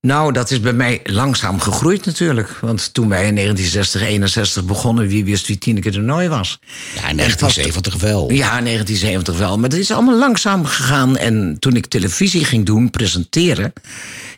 [0.00, 2.48] Nou, dat is bij mij langzaam gegroeid natuurlijk.
[2.60, 6.58] Want toen wij in 1960, 61 begonnen, wie wist wie Tineke de Nooi was?
[6.94, 8.30] Ja, in En het was- 1970 wel.
[8.32, 9.58] Ja, in 1970 wel.
[9.58, 11.16] Maar het is allemaal langzaam gegaan.
[11.16, 13.72] En toen ik televisie ging doen, presenteren,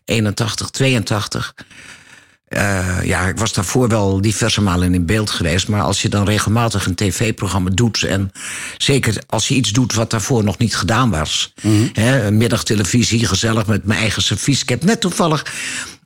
[0.05, 1.55] 81, 82.
[2.53, 5.69] Eh, ja, ik was daarvoor wel diverse malen in beeld geweest.
[5.69, 8.03] Maar als je dan regelmatig een tv-programma doet.
[8.03, 8.33] en
[8.79, 11.53] zeker als je iets doet wat daarvoor nog niet gedaan was.
[11.93, 14.63] hè, een middagtelevisie, gezellig met mijn eigen servies.
[14.63, 15.45] Ik heb net toevallig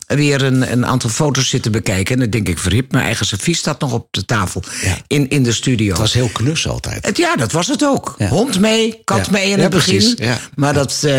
[0.07, 2.15] weer een, een aantal foto's zitten bekijken.
[2.15, 4.63] En dan denk ik, verhip, mijn eigen servies staat nog op de tafel.
[4.83, 4.97] Ja.
[5.07, 5.89] In, in de studio.
[5.89, 7.07] Het was heel knus altijd.
[7.07, 8.15] Het, ja, dat was het ook.
[8.19, 8.29] Ja.
[8.29, 9.33] Hond mee, kat Ja.
[9.33, 10.19] mee in het begin.
[10.55, 11.13] Maar dat, eh,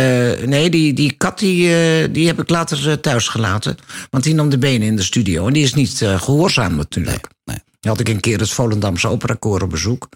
[0.45, 3.77] nee, die, die kat die, eh, die heb ik later eh, thuis gelaten.
[4.09, 5.47] Want die nam de benen in de studio.
[5.47, 7.27] En die is niet eh, gehoorzaam natuurlijk.
[7.45, 7.57] Nee.
[7.87, 10.09] Had ik een keer het Volendamse Operakoor op bezoek.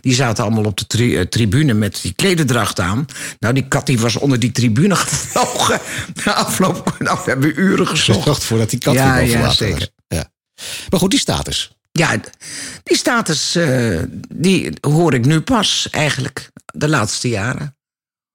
[0.00, 3.06] Die zaten allemaal op de tri- eh, tribune met die klededracht aan.
[3.38, 5.80] Nou, die kat die was onder die tribune gevlogen.
[6.24, 8.22] Na afloop, nou, we hebben uren gezocht.
[8.24, 9.78] Zorgt ervoor dat die kat Ja, weer ja, zeker.
[9.78, 9.90] was.
[10.06, 10.30] Ja.
[10.90, 11.76] Maar goed, die status.
[11.92, 12.16] Ja,
[12.82, 14.02] die status eh,
[14.34, 17.76] die hoor ik nu pas eigenlijk, de laatste jaren.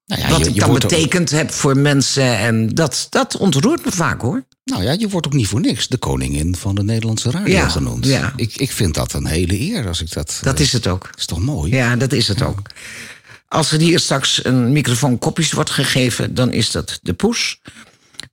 [0.06, 2.38] Nou ja, Wat je- ik dan ook- betekend heb voor mensen.
[2.38, 4.44] En dat, dat ontroert me vaak hoor.
[4.64, 7.68] Nou ja, je wordt ook niet voor niks de koningin van de Nederlandse radio Ja,
[7.68, 8.06] genoemd.
[8.06, 8.32] ja.
[8.36, 10.38] Ik, ik vind dat een hele eer als ik dat...
[10.42, 11.10] Dat eh, is het ook.
[11.16, 11.72] is toch mooi?
[11.74, 12.62] Ja, dat is het ook.
[13.48, 17.60] Als er hier straks een microfoon kopjes wordt gegeven, dan is dat de poes.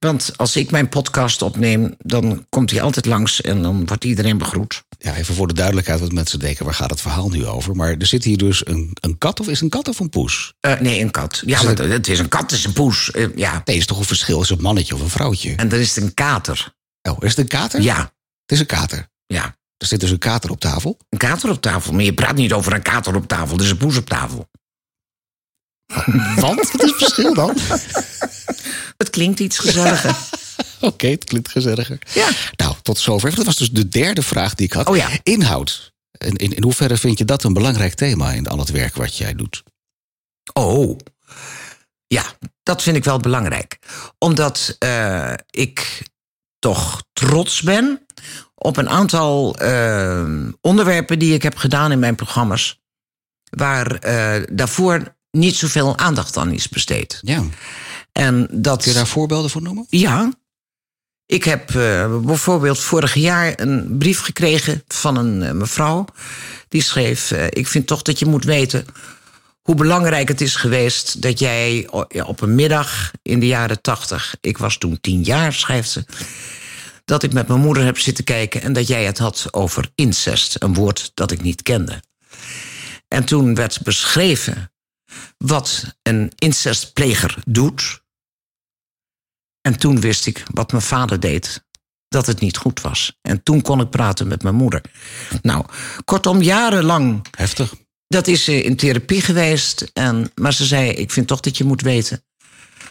[0.05, 4.37] Want als ik mijn podcast opneem, dan komt hij altijd langs en dan wordt iedereen
[4.37, 4.83] begroet.
[4.97, 7.75] Ja, even voor de duidelijkheid, wat mensen denken, waar gaat het verhaal nu over?
[7.75, 10.09] Maar er zit hier dus een, een kat, of is het een kat of een
[10.09, 10.53] poes?
[10.59, 11.41] Eh, nee, een kat.
[11.45, 13.11] Ja, het is een kat, het is een poes.
[13.11, 13.61] Eh, ja.
[13.65, 15.55] Nee, is toch een verschil, is het een mannetje of een vrouwtje?
[15.55, 16.73] En dan is het een kater.
[17.01, 17.81] Oh, is het een kater?
[17.81, 18.11] Ja, Het
[18.51, 19.07] is een kater.
[19.25, 19.59] ja.
[19.77, 20.97] Er zit dus een kater op tafel.
[21.09, 21.93] Een kater op tafel.
[21.93, 24.49] Maar je praat niet over een kater op tafel, er is een poes op tafel.
[26.35, 26.71] Want?
[26.71, 27.57] Wat is het verschil dan?
[29.01, 30.15] Het klinkt iets gezelliger.
[30.79, 31.99] Oké, het klinkt gezelliger.
[32.13, 32.29] Ja.
[32.55, 33.35] Nou, tot zover.
[33.35, 34.87] Dat was dus de derde vraag die ik had.
[34.87, 35.09] Oh ja.
[35.23, 35.93] Inhoud.
[36.17, 39.17] In, in, in hoeverre vind je dat een belangrijk thema in al het werk wat
[39.17, 39.63] jij doet?
[40.53, 40.97] Oh,
[42.07, 42.25] ja,
[42.63, 43.79] dat vind ik wel belangrijk.
[44.17, 46.03] Omdat eh, ik
[46.59, 48.05] toch trots ben
[48.55, 50.27] op een aantal eh,
[50.61, 52.81] onderwerpen die ik heb gedaan in mijn programma's.
[53.49, 57.19] Waar eh, daarvoor niet zoveel aandacht aan is besteed.
[57.21, 57.43] Ja.
[58.11, 58.81] En dat.
[58.81, 59.85] Kun je daar voorbeelden voor noemen?
[59.89, 60.31] Ja.
[61.25, 66.05] Ik heb eh, bijvoorbeeld vorig jaar een brief gekregen van een eh, mevrouw.
[66.67, 68.85] Die schreef: eh, Ik vind toch dat je moet weten
[69.61, 71.87] hoe belangrijk het is geweest dat jij
[72.25, 76.05] op een middag in de jaren tachtig, ik was toen tien jaar, schrijft ze,
[77.05, 80.55] dat ik met mijn moeder heb zitten kijken en dat jij het had over incest,
[80.59, 82.01] een woord dat ik niet kende.
[83.07, 84.71] En toen werd beschreven
[85.37, 88.00] wat een incestpleger doet.
[89.61, 91.63] En toen wist ik wat mijn vader deed,
[92.07, 93.17] dat het niet goed was.
[93.21, 94.81] En toen kon ik praten met mijn moeder.
[95.41, 95.65] Nou,
[96.05, 97.73] kortom, jarenlang Heftig.
[98.07, 99.81] dat is eh, in therapie geweest.
[99.93, 102.23] En, maar ze zei, ik vind toch dat je moet weten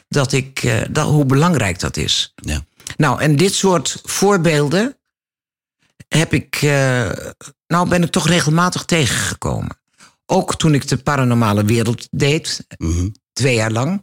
[0.09, 2.33] dat ik, eh, dat, hoe belangrijk dat is.
[2.35, 2.65] Ja.
[2.97, 4.97] Nou, en dit soort voorbeelden
[6.09, 7.11] heb ik, eh,
[7.67, 9.79] nou ben ik toch regelmatig tegengekomen.
[10.27, 13.09] Ook toen ik de paranormale wereld deed, Mhm.
[13.33, 14.03] twee jaar lang.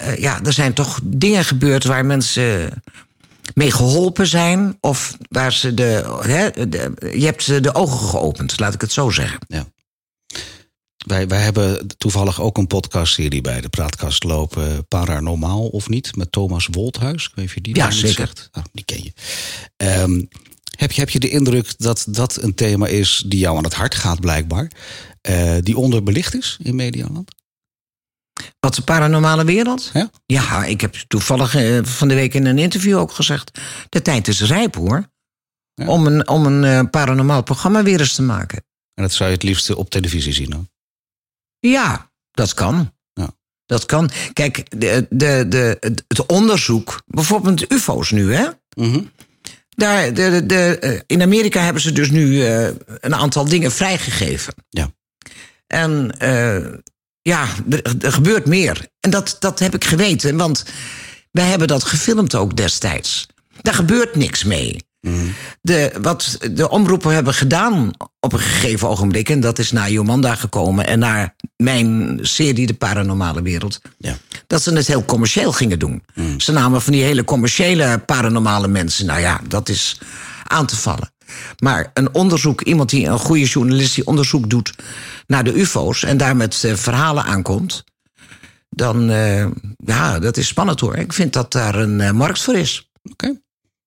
[0.00, 2.82] Eh, ja, er zijn toch dingen gebeurd waar mensen
[3.54, 4.76] mee geholpen zijn.
[4.80, 6.92] Of waar ze de, hè, de.
[7.18, 9.38] Je hebt ze de ogen geopend, laat ik het zo zeggen.
[11.06, 14.86] Wij, wij hebben toevallig ook een podcastserie bij de Praatkast lopen.
[14.88, 16.16] Paranormaal of niet?
[16.16, 17.24] Met Thomas Wolthuis.
[17.24, 18.14] Ik weet niet of je die Ja, zeker.
[18.14, 18.48] zegt.
[18.52, 19.12] Ah, die ken je.
[19.76, 20.22] Ehm,
[20.76, 21.00] heb je.
[21.00, 24.20] Heb je de indruk dat dat een thema is die jou aan het hart gaat,
[24.20, 24.70] blijkbaar?
[25.20, 27.30] eh, die onderbelicht is in Medialand?
[28.60, 29.90] Wat de paranormale wereld?
[29.92, 30.10] Ja?
[30.26, 33.60] Ja, ik heb toevallig eh, van de week in een interview ook gezegd.
[33.88, 35.10] De tijd is rijp hoor.
[35.74, 35.86] Ja.
[35.86, 38.64] Om een, om een eh, paranormaal programma weer eens te maken.
[38.94, 40.52] En dat zou je het liefst op televisie zien.
[40.52, 40.64] Hoor.
[41.58, 42.92] Ja, dat kan.
[43.12, 43.30] Ja.
[43.66, 44.10] Dat kan.
[44.32, 48.48] Kijk, de, de, de, het- onderzoek, bijvoorbeeld UFO's nu, hè?
[48.76, 49.02] Mhm.
[49.68, 52.44] Daar, de, de, de, eh, in Amerika hebben ze dus nu
[53.00, 54.54] een aantal dingen vrijgegeven.
[54.68, 54.90] Ja.
[55.66, 56.16] En
[57.22, 58.86] ja, er, er gebeurt meer.
[59.00, 60.64] En dat, dat heb ik geweten, want
[61.30, 63.26] wij hebben dat gefilmd ook destijds.
[63.62, 64.76] Daar gebeurt niks mee.
[65.60, 69.28] De, wat de omroepen hebben gedaan op een gegeven ogenblik...
[69.28, 73.80] en dat is naar Jomanda gekomen en naar mijn serie De Paranormale Wereld...
[73.98, 74.16] Ja.
[74.46, 76.02] dat ze het heel commercieel gingen doen.
[76.36, 79.06] Ze namen van die hele commerciële paranormale mensen.
[79.06, 80.00] Nou ja, dat is
[80.44, 81.12] aan te vallen.
[81.58, 83.94] Maar een onderzoek, iemand die een goede journalist...
[83.94, 84.72] die onderzoek doet
[85.26, 86.02] naar de ufo's...
[86.04, 87.84] en daar met eh, verhalen aankomt...
[88.70, 90.96] dan, eh, ja, dat is spannend hoor.
[90.96, 92.90] Ik vind dat daar een eh, markt voor is.
[93.10, 93.40] Oké.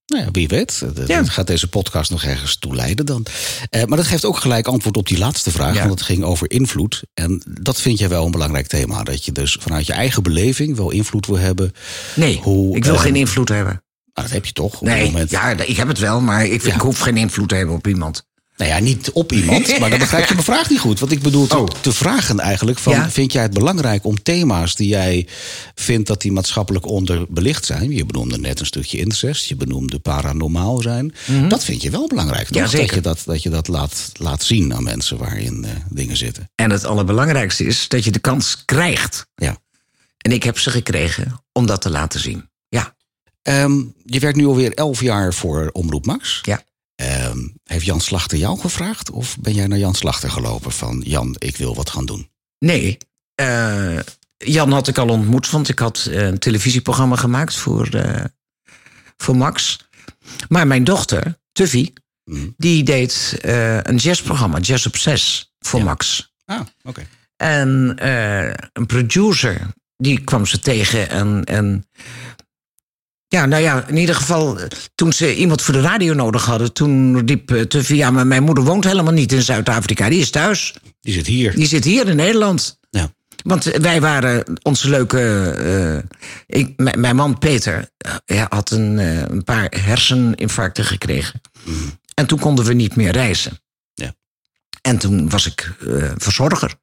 [0.06, 0.84] Nou ja, wie weet.
[0.96, 1.24] Dat Ja.
[1.24, 3.26] gaat deze podcast nog ergens toe leiden dan.
[3.72, 5.74] Maar dat geeft ook gelijk antwoord op die laatste vraag.
[5.74, 5.80] Ja.
[5.80, 7.04] Want het ging over invloed.
[7.14, 9.04] En dat vind jij wel een belangrijk thema.
[9.04, 11.72] Dat je dus vanuit je eigen beleving wel invloed wil hebben.
[12.16, 13.84] Nee, Hoe, ik wil geen invloed hebben.
[14.16, 15.30] Nou, dat heb je toch Nee, moment.
[15.30, 16.74] ja, ik heb het wel, maar ik, vind, Ja.
[16.74, 18.26] ik hoef geen invloed te hebben op iemand.
[18.58, 19.80] Nou ja, niet op iemand.
[19.80, 21.00] maar dan begrijp je mijn vraag niet goed.
[21.00, 21.68] Want ik bedoel te, Oh.
[21.82, 22.80] te vragen eigenlijk.
[22.80, 23.10] Van, Ja.
[23.10, 25.28] Vind jij het belangrijk om thema's die jij
[25.76, 27.92] vindt dat die maatschappelijk onderbelicht zijn.
[27.92, 29.46] Je benoemde net een stukje incest.
[29.46, 31.14] Je benoemde paranormaal zijn.
[31.50, 32.48] Dat vind je wel belangrijk.
[32.48, 32.52] Toch?
[32.56, 32.64] Mhm.
[32.64, 32.86] Ja, zeker.
[32.88, 36.50] Dat je dat, dat, je dat laat, laat zien aan mensen waarin eh, dingen zitten.
[36.56, 39.28] En het allerbelangrijkste is dat je de kans krijgt.
[39.36, 39.58] Ja.
[40.18, 42.50] En ik heb ze gekregen om dat te laten zien.
[43.46, 46.40] Ehm, je werkt nu alweer elf jaar voor Omroep Max.
[46.42, 46.64] ja.
[46.96, 49.10] Ehm, heeft Jan Slachter jou gevraagd?
[49.10, 51.02] Of ben jij naar Jan Slachter gelopen van...
[51.06, 52.30] Jan, ik wil wat gaan doen?
[52.60, 52.98] Nee,
[53.36, 54.00] eh,
[54.38, 58.24] Jan had ik al ontmoet, want ik had eh, een televisieprogramma gemaakt voor, eh,
[59.18, 59.80] voor Max.
[60.50, 61.94] Maar mijn dochter, Tuffy,
[62.26, 62.54] Mm.
[62.58, 65.86] Die deed uh, een jazzprogramma, Jazz op 6, voor ja.
[65.86, 66.34] Max.
[66.46, 66.70] Ah, oké.
[66.84, 67.08] Okay.
[67.36, 67.96] En
[68.74, 71.88] een producer, die kwam ze tegen en, en
[73.36, 74.58] ja, nou ja, in ieder geval,
[74.96, 78.64] toen ze iemand voor de radio nodig hadden, toen riep Tuffy, ja, maar mijn moeder
[78.64, 80.74] woont helemaal niet in Zuid-Afrika, die is thuis.
[81.02, 81.56] Die zit hier.
[81.56, 82.80] Die zit hier in Nederland.
[82.90, 83.14] Ja.
[83.44, 85.56] Want wij waren onze leuke.
[86.48, 87.90] Uh, ik, mijn man Peter
[88.26, 91.42] uh, had een, uh, een paar herseninfarcten gekregen.
[91.64, 92.00] Mm.
[92.14, 93.60] En toen konden we niet meer reizen.
[93.94, 94.16] Ja.
[94.82, 95.74] En toen was ik
[96.18, 96.76] verzorger.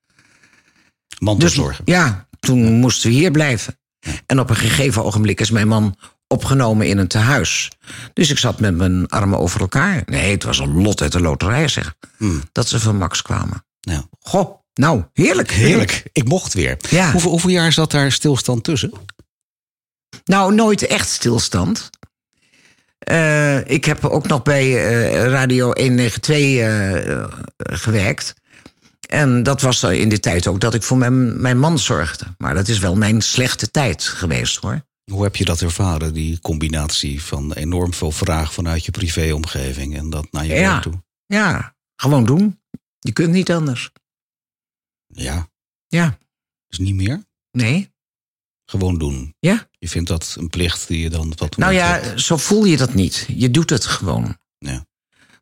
[1.18, 1.84] Mantelzorger.
[1.84, 2.70] Dus, ja, toen ja.
[2.70, 3.78] moesten we hier blijven.
[3.98, 4.12] Ja.
[4.26, 5.96] En op een gegeven ogenblik is mijn man
[6.32, 7.70] opgenomen in een tehuis.
[8.12, 10.02] Dus ik zat met mijn armen over elkaar.
[10.06, 11.94] Nee, het was een lot uit de loterij, zeg.
[12.18, 12.42] Mm.
[12.52, 13.64] Dat ze van Max kwamen.
[13.80, 14.04] Ja.
[14.20, 15.50] Goh, nou, heerlijk.
[15.50, 16.02] Heerlijk.
[16.12, 16.76] Ik mocht weer.
[16.90, 17.10] Ja.
[17.12, 18.92] Hoeveel, hoeveel jaar zat daar stilstand tussen?
[20.24, 21.90] Nou, nooit echt stilstand.
[23.10, 27.24] Uh, ik heb ook nog bij uh, Radio 192 uh,
[27.56, 28.34] gewerkt.
[29.08, 32.24] En dat was in die tijd ook dat ik voor mijn, mijn man zorgde.
[32.38, 34.82] Maar dat is wel mijn slechte tijd geweest hoor.
[35.04, 40.10] Hoe heb je dat ervaren, die combinatie van enorm veel vraag vanuit je privéomgeving en
[40.10, 40.70] dat naar je ja.
[40.70, 41.02] werk toe?
[41.26, 42.60] Ja, gewoon doen.
[42.98, 43.90] Je kunt niet anders.
[45.06, 45.48] Ja.
[45.88, 46.18] Ja.
[46.68, 47.24] Dus niet meer?
[47.50, 47.90] Nee.
[48.64, 49.34] Gewoon doen.
[49.38, 49.68] Ja.
[49.78, 52.20] Je vindt dat een plicht die je dan op dat Nou ja, hebt.
[52.20, 53.26] zo voel je dat niet.
[53.36, 54.38] Je doet het gewoon.
[54.58, 54.86] Ja.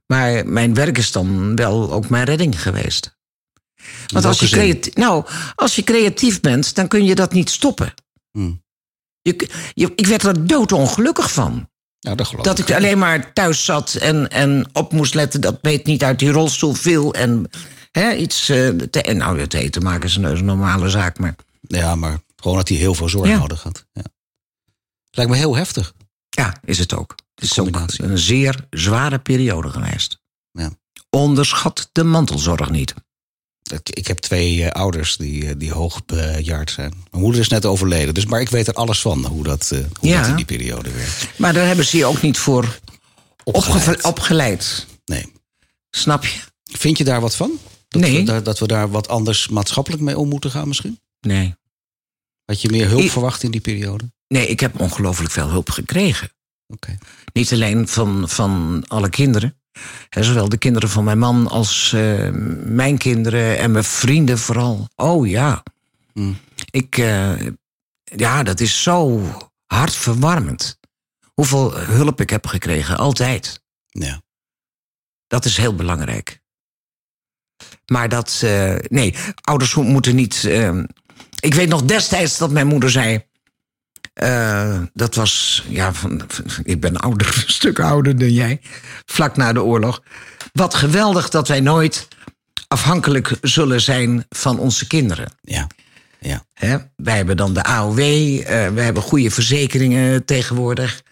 [0.06, 3.18] Maar mijn werk is dan wel ook mijn redding geweest.
[4.06, 7.94] Want als je, creatief, nou, als je creatief bent, dan kun je dat niet stoppen.
[8.30, 8.52] Hm.
[9.22, 11.68] Je, je, ik werd er doodongelukkig van.
[11.98, 15.60] Ja, dat geloof Dat ik alleen maar thuis zat en, en op moest letten dat
[15.60, 17.14] Beet niet uit die rolstoel viel.
[17.14, 17.50] En
[17.92, 21.18] hè, iets uh, te, en nou, te eten maken is een, een normale zaak.
[21.18, 23.38] Maar Ja, maar gewoon dat hij heel veel zorg Ja.
[23.38, 23.86] nodig had.
[23.92, 24.02] Ja.
[25.10, 25.92] Lijkt me heel heftig.
[26.28, 27.14] ja, is het ook.
[27.34, 30.18] Het is ook een zeer zware periode geweest.
[30.52, 30.70] Ja.
[31.10, 32.94] Onderschat de mantelzorg niet.
[33.72, 36.94] Ik, ik heb twee eh, ouders die, eh, die hoog bejaard zijn.
[37.10, 39.78] Mijn moeder is net overleden, dus, maar ik weet er alles van hoe dat, eh,
[39.98, 40.20] hoe Ja.
[40.20, 41.28] dat in die periode werkt.
[41.38, 42.78] Maar daar hebben ze je ook niet voor
[43.44, 44.02] opgeleid.
[44.04, 44.86] opgeleid.
[45.04, 45.32] Nee.
[45.90, 46.38] Snap je?
[46.64, 47.50] Vind je daar wat van?
[47.88, 48.24] Dat Nee.
[48.24, 51.00] We, dat we daar wat anders maatschappelijk mee om moeten gaan misschien?
[51.20, 51.54] Nee.
[52.44, 54.10] Had je meer hulp Ik- verwacht in die periode?
[54.28, 56.32] Nee, ik heb ongelooflijk veel hulp gekregen.
[56.66, 56.98] Oké.
[57.32, 59.59] Niet alleen van, van alle kinderen.
[60.10, 62.28] Zowel de kinderen van mijn man als eh,
[62.64, 64.88] mijn kinderen en mijn vrienden vooral.
[64.96, 65.62] Oh ja.
[66.12, 66.38] Hmm.
[66.70, 67.46] Ik, eh,
[68.04, 69.22] ja, dat is zo
[69.66, 70.78] hartverwarmend.
[71.34, 73.62] Hoeveel hulp ik heb gekregen, altijd.
[73.88, 74.22] Ja.
[75.26, 76.40] Dat is heel belangrijk.
[77.86, 80.44] Maar dat, eh, nee, ouders moeten niet.
[80.44, 80.78] eh,
[81.40, 83.24] ik weet nog destijds dat mijn moeder zei.
[84.12, 86.22] Eh, dat was, ja, van,
[86.62, 88.60] ik ben ouder, een stuk ouder dan jij.
[89.04, 90.02] Vlak na de oorlog.
[90.52, 92.08] Wat geweldig dat wij nooit
[92.68, 95.32] afhankelijk zullen zijn van onze kinderen.
[95.40, 95.66] Ja.
[96.20, 96.44] Ja.
[96.52, 96.76] Hè?
[96.96, 101.02] Wij hebben dan de AOW, eh we hebben goede verzekeringen tegenwoordig.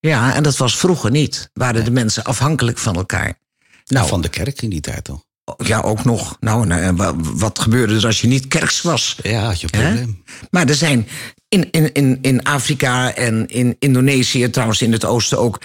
[0.00, 1.50] Ja, en dat was vroeger niet.
[1.52, 3.38] Waren de mensen afhankelijk van elkaar.
[3.86, 5.24] Nou, Van de kerk in die tijd al.
[5.58, 6.36] Ja, ook nog.
[6.40, 9.16] Nou, nou, wat gebeurde er als je niet kerks was?
[9.22, 10.22] Ja, had je een probleem.
[10.50, 11.08] Maar er zijn
[11.48, 15.60] in, in, in, in Afrika en in Indonesië, trouwens in het oosten ook,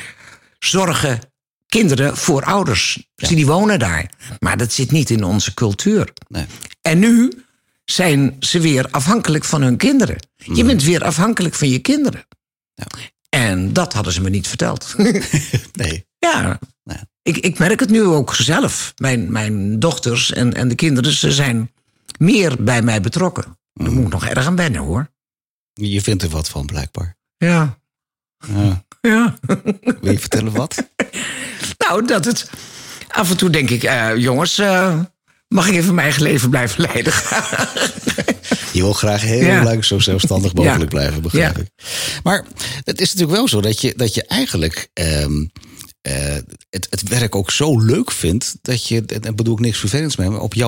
[0.60, 1.20] zorgen
[1.68, 3.08] kinderen voor ouders.
[3.16, 4.10] Dus die wonen daar.
[4.40, 6.14] Maar dat zit niet in onze cultuur.
[6.28, 6.46] Nee.
[6.82, 7.32] En nu
[7.86, 10.18] zijn ze weer afhankelijk van hun kinderen.
[10.36, 12.28] Je bent weer afhankelijk van je kinderen.
[12.74, 12.86] Ja.
[13.30, 14.96] En dat hadden ze me niet verteld.
[15.74, 16.06] Nee.
[16.18, 16.60] ja.
[17.26, 18.94] Ik, ik merk het nu ook zelf.
[18.98, 21.72] Mijn, mijn dochters en, en de kinderen, ze zijn
[22.18, 23.58] meer bij mij betrokken.
[23.74, 25.10] Daar moet ik nog erg aan wennen hoor.
[25.74, 27.18] Je vindt er wat van, blijkbaar.
[27.38, 27.78] Ja,
[28.48, 28.84] Ja.
[29.12, 29.36] ja.
[30.02, 30.76] Wil je vertellen wat?
[31.88, 32.50] nou, dat het.
[33.08, 35.00] Af en toe denk ik, eh, jongens, eh,
[35.48, 37.14] mag ik even mijn eigen leven blijven leiden?
[38.74, 39.64] Je wil graag heel Ja.
[39.64, 40.98] lang zo zelfstandig mogelijk Ja.
[40.98, 41.68] blijven, begrijp ik.
[42.24, 42.46] Maar
[42.84, 45.48] het is natuurlijk wel zo dat je, dat je eigenlijk ehm, eh,
[46.70, 48.56] het, het werk ook zo leuk vindt...
[48.62, 50.30] dat je, en bedoel ik niks vervelends mee...
[50.30, 50.64] maar op jouw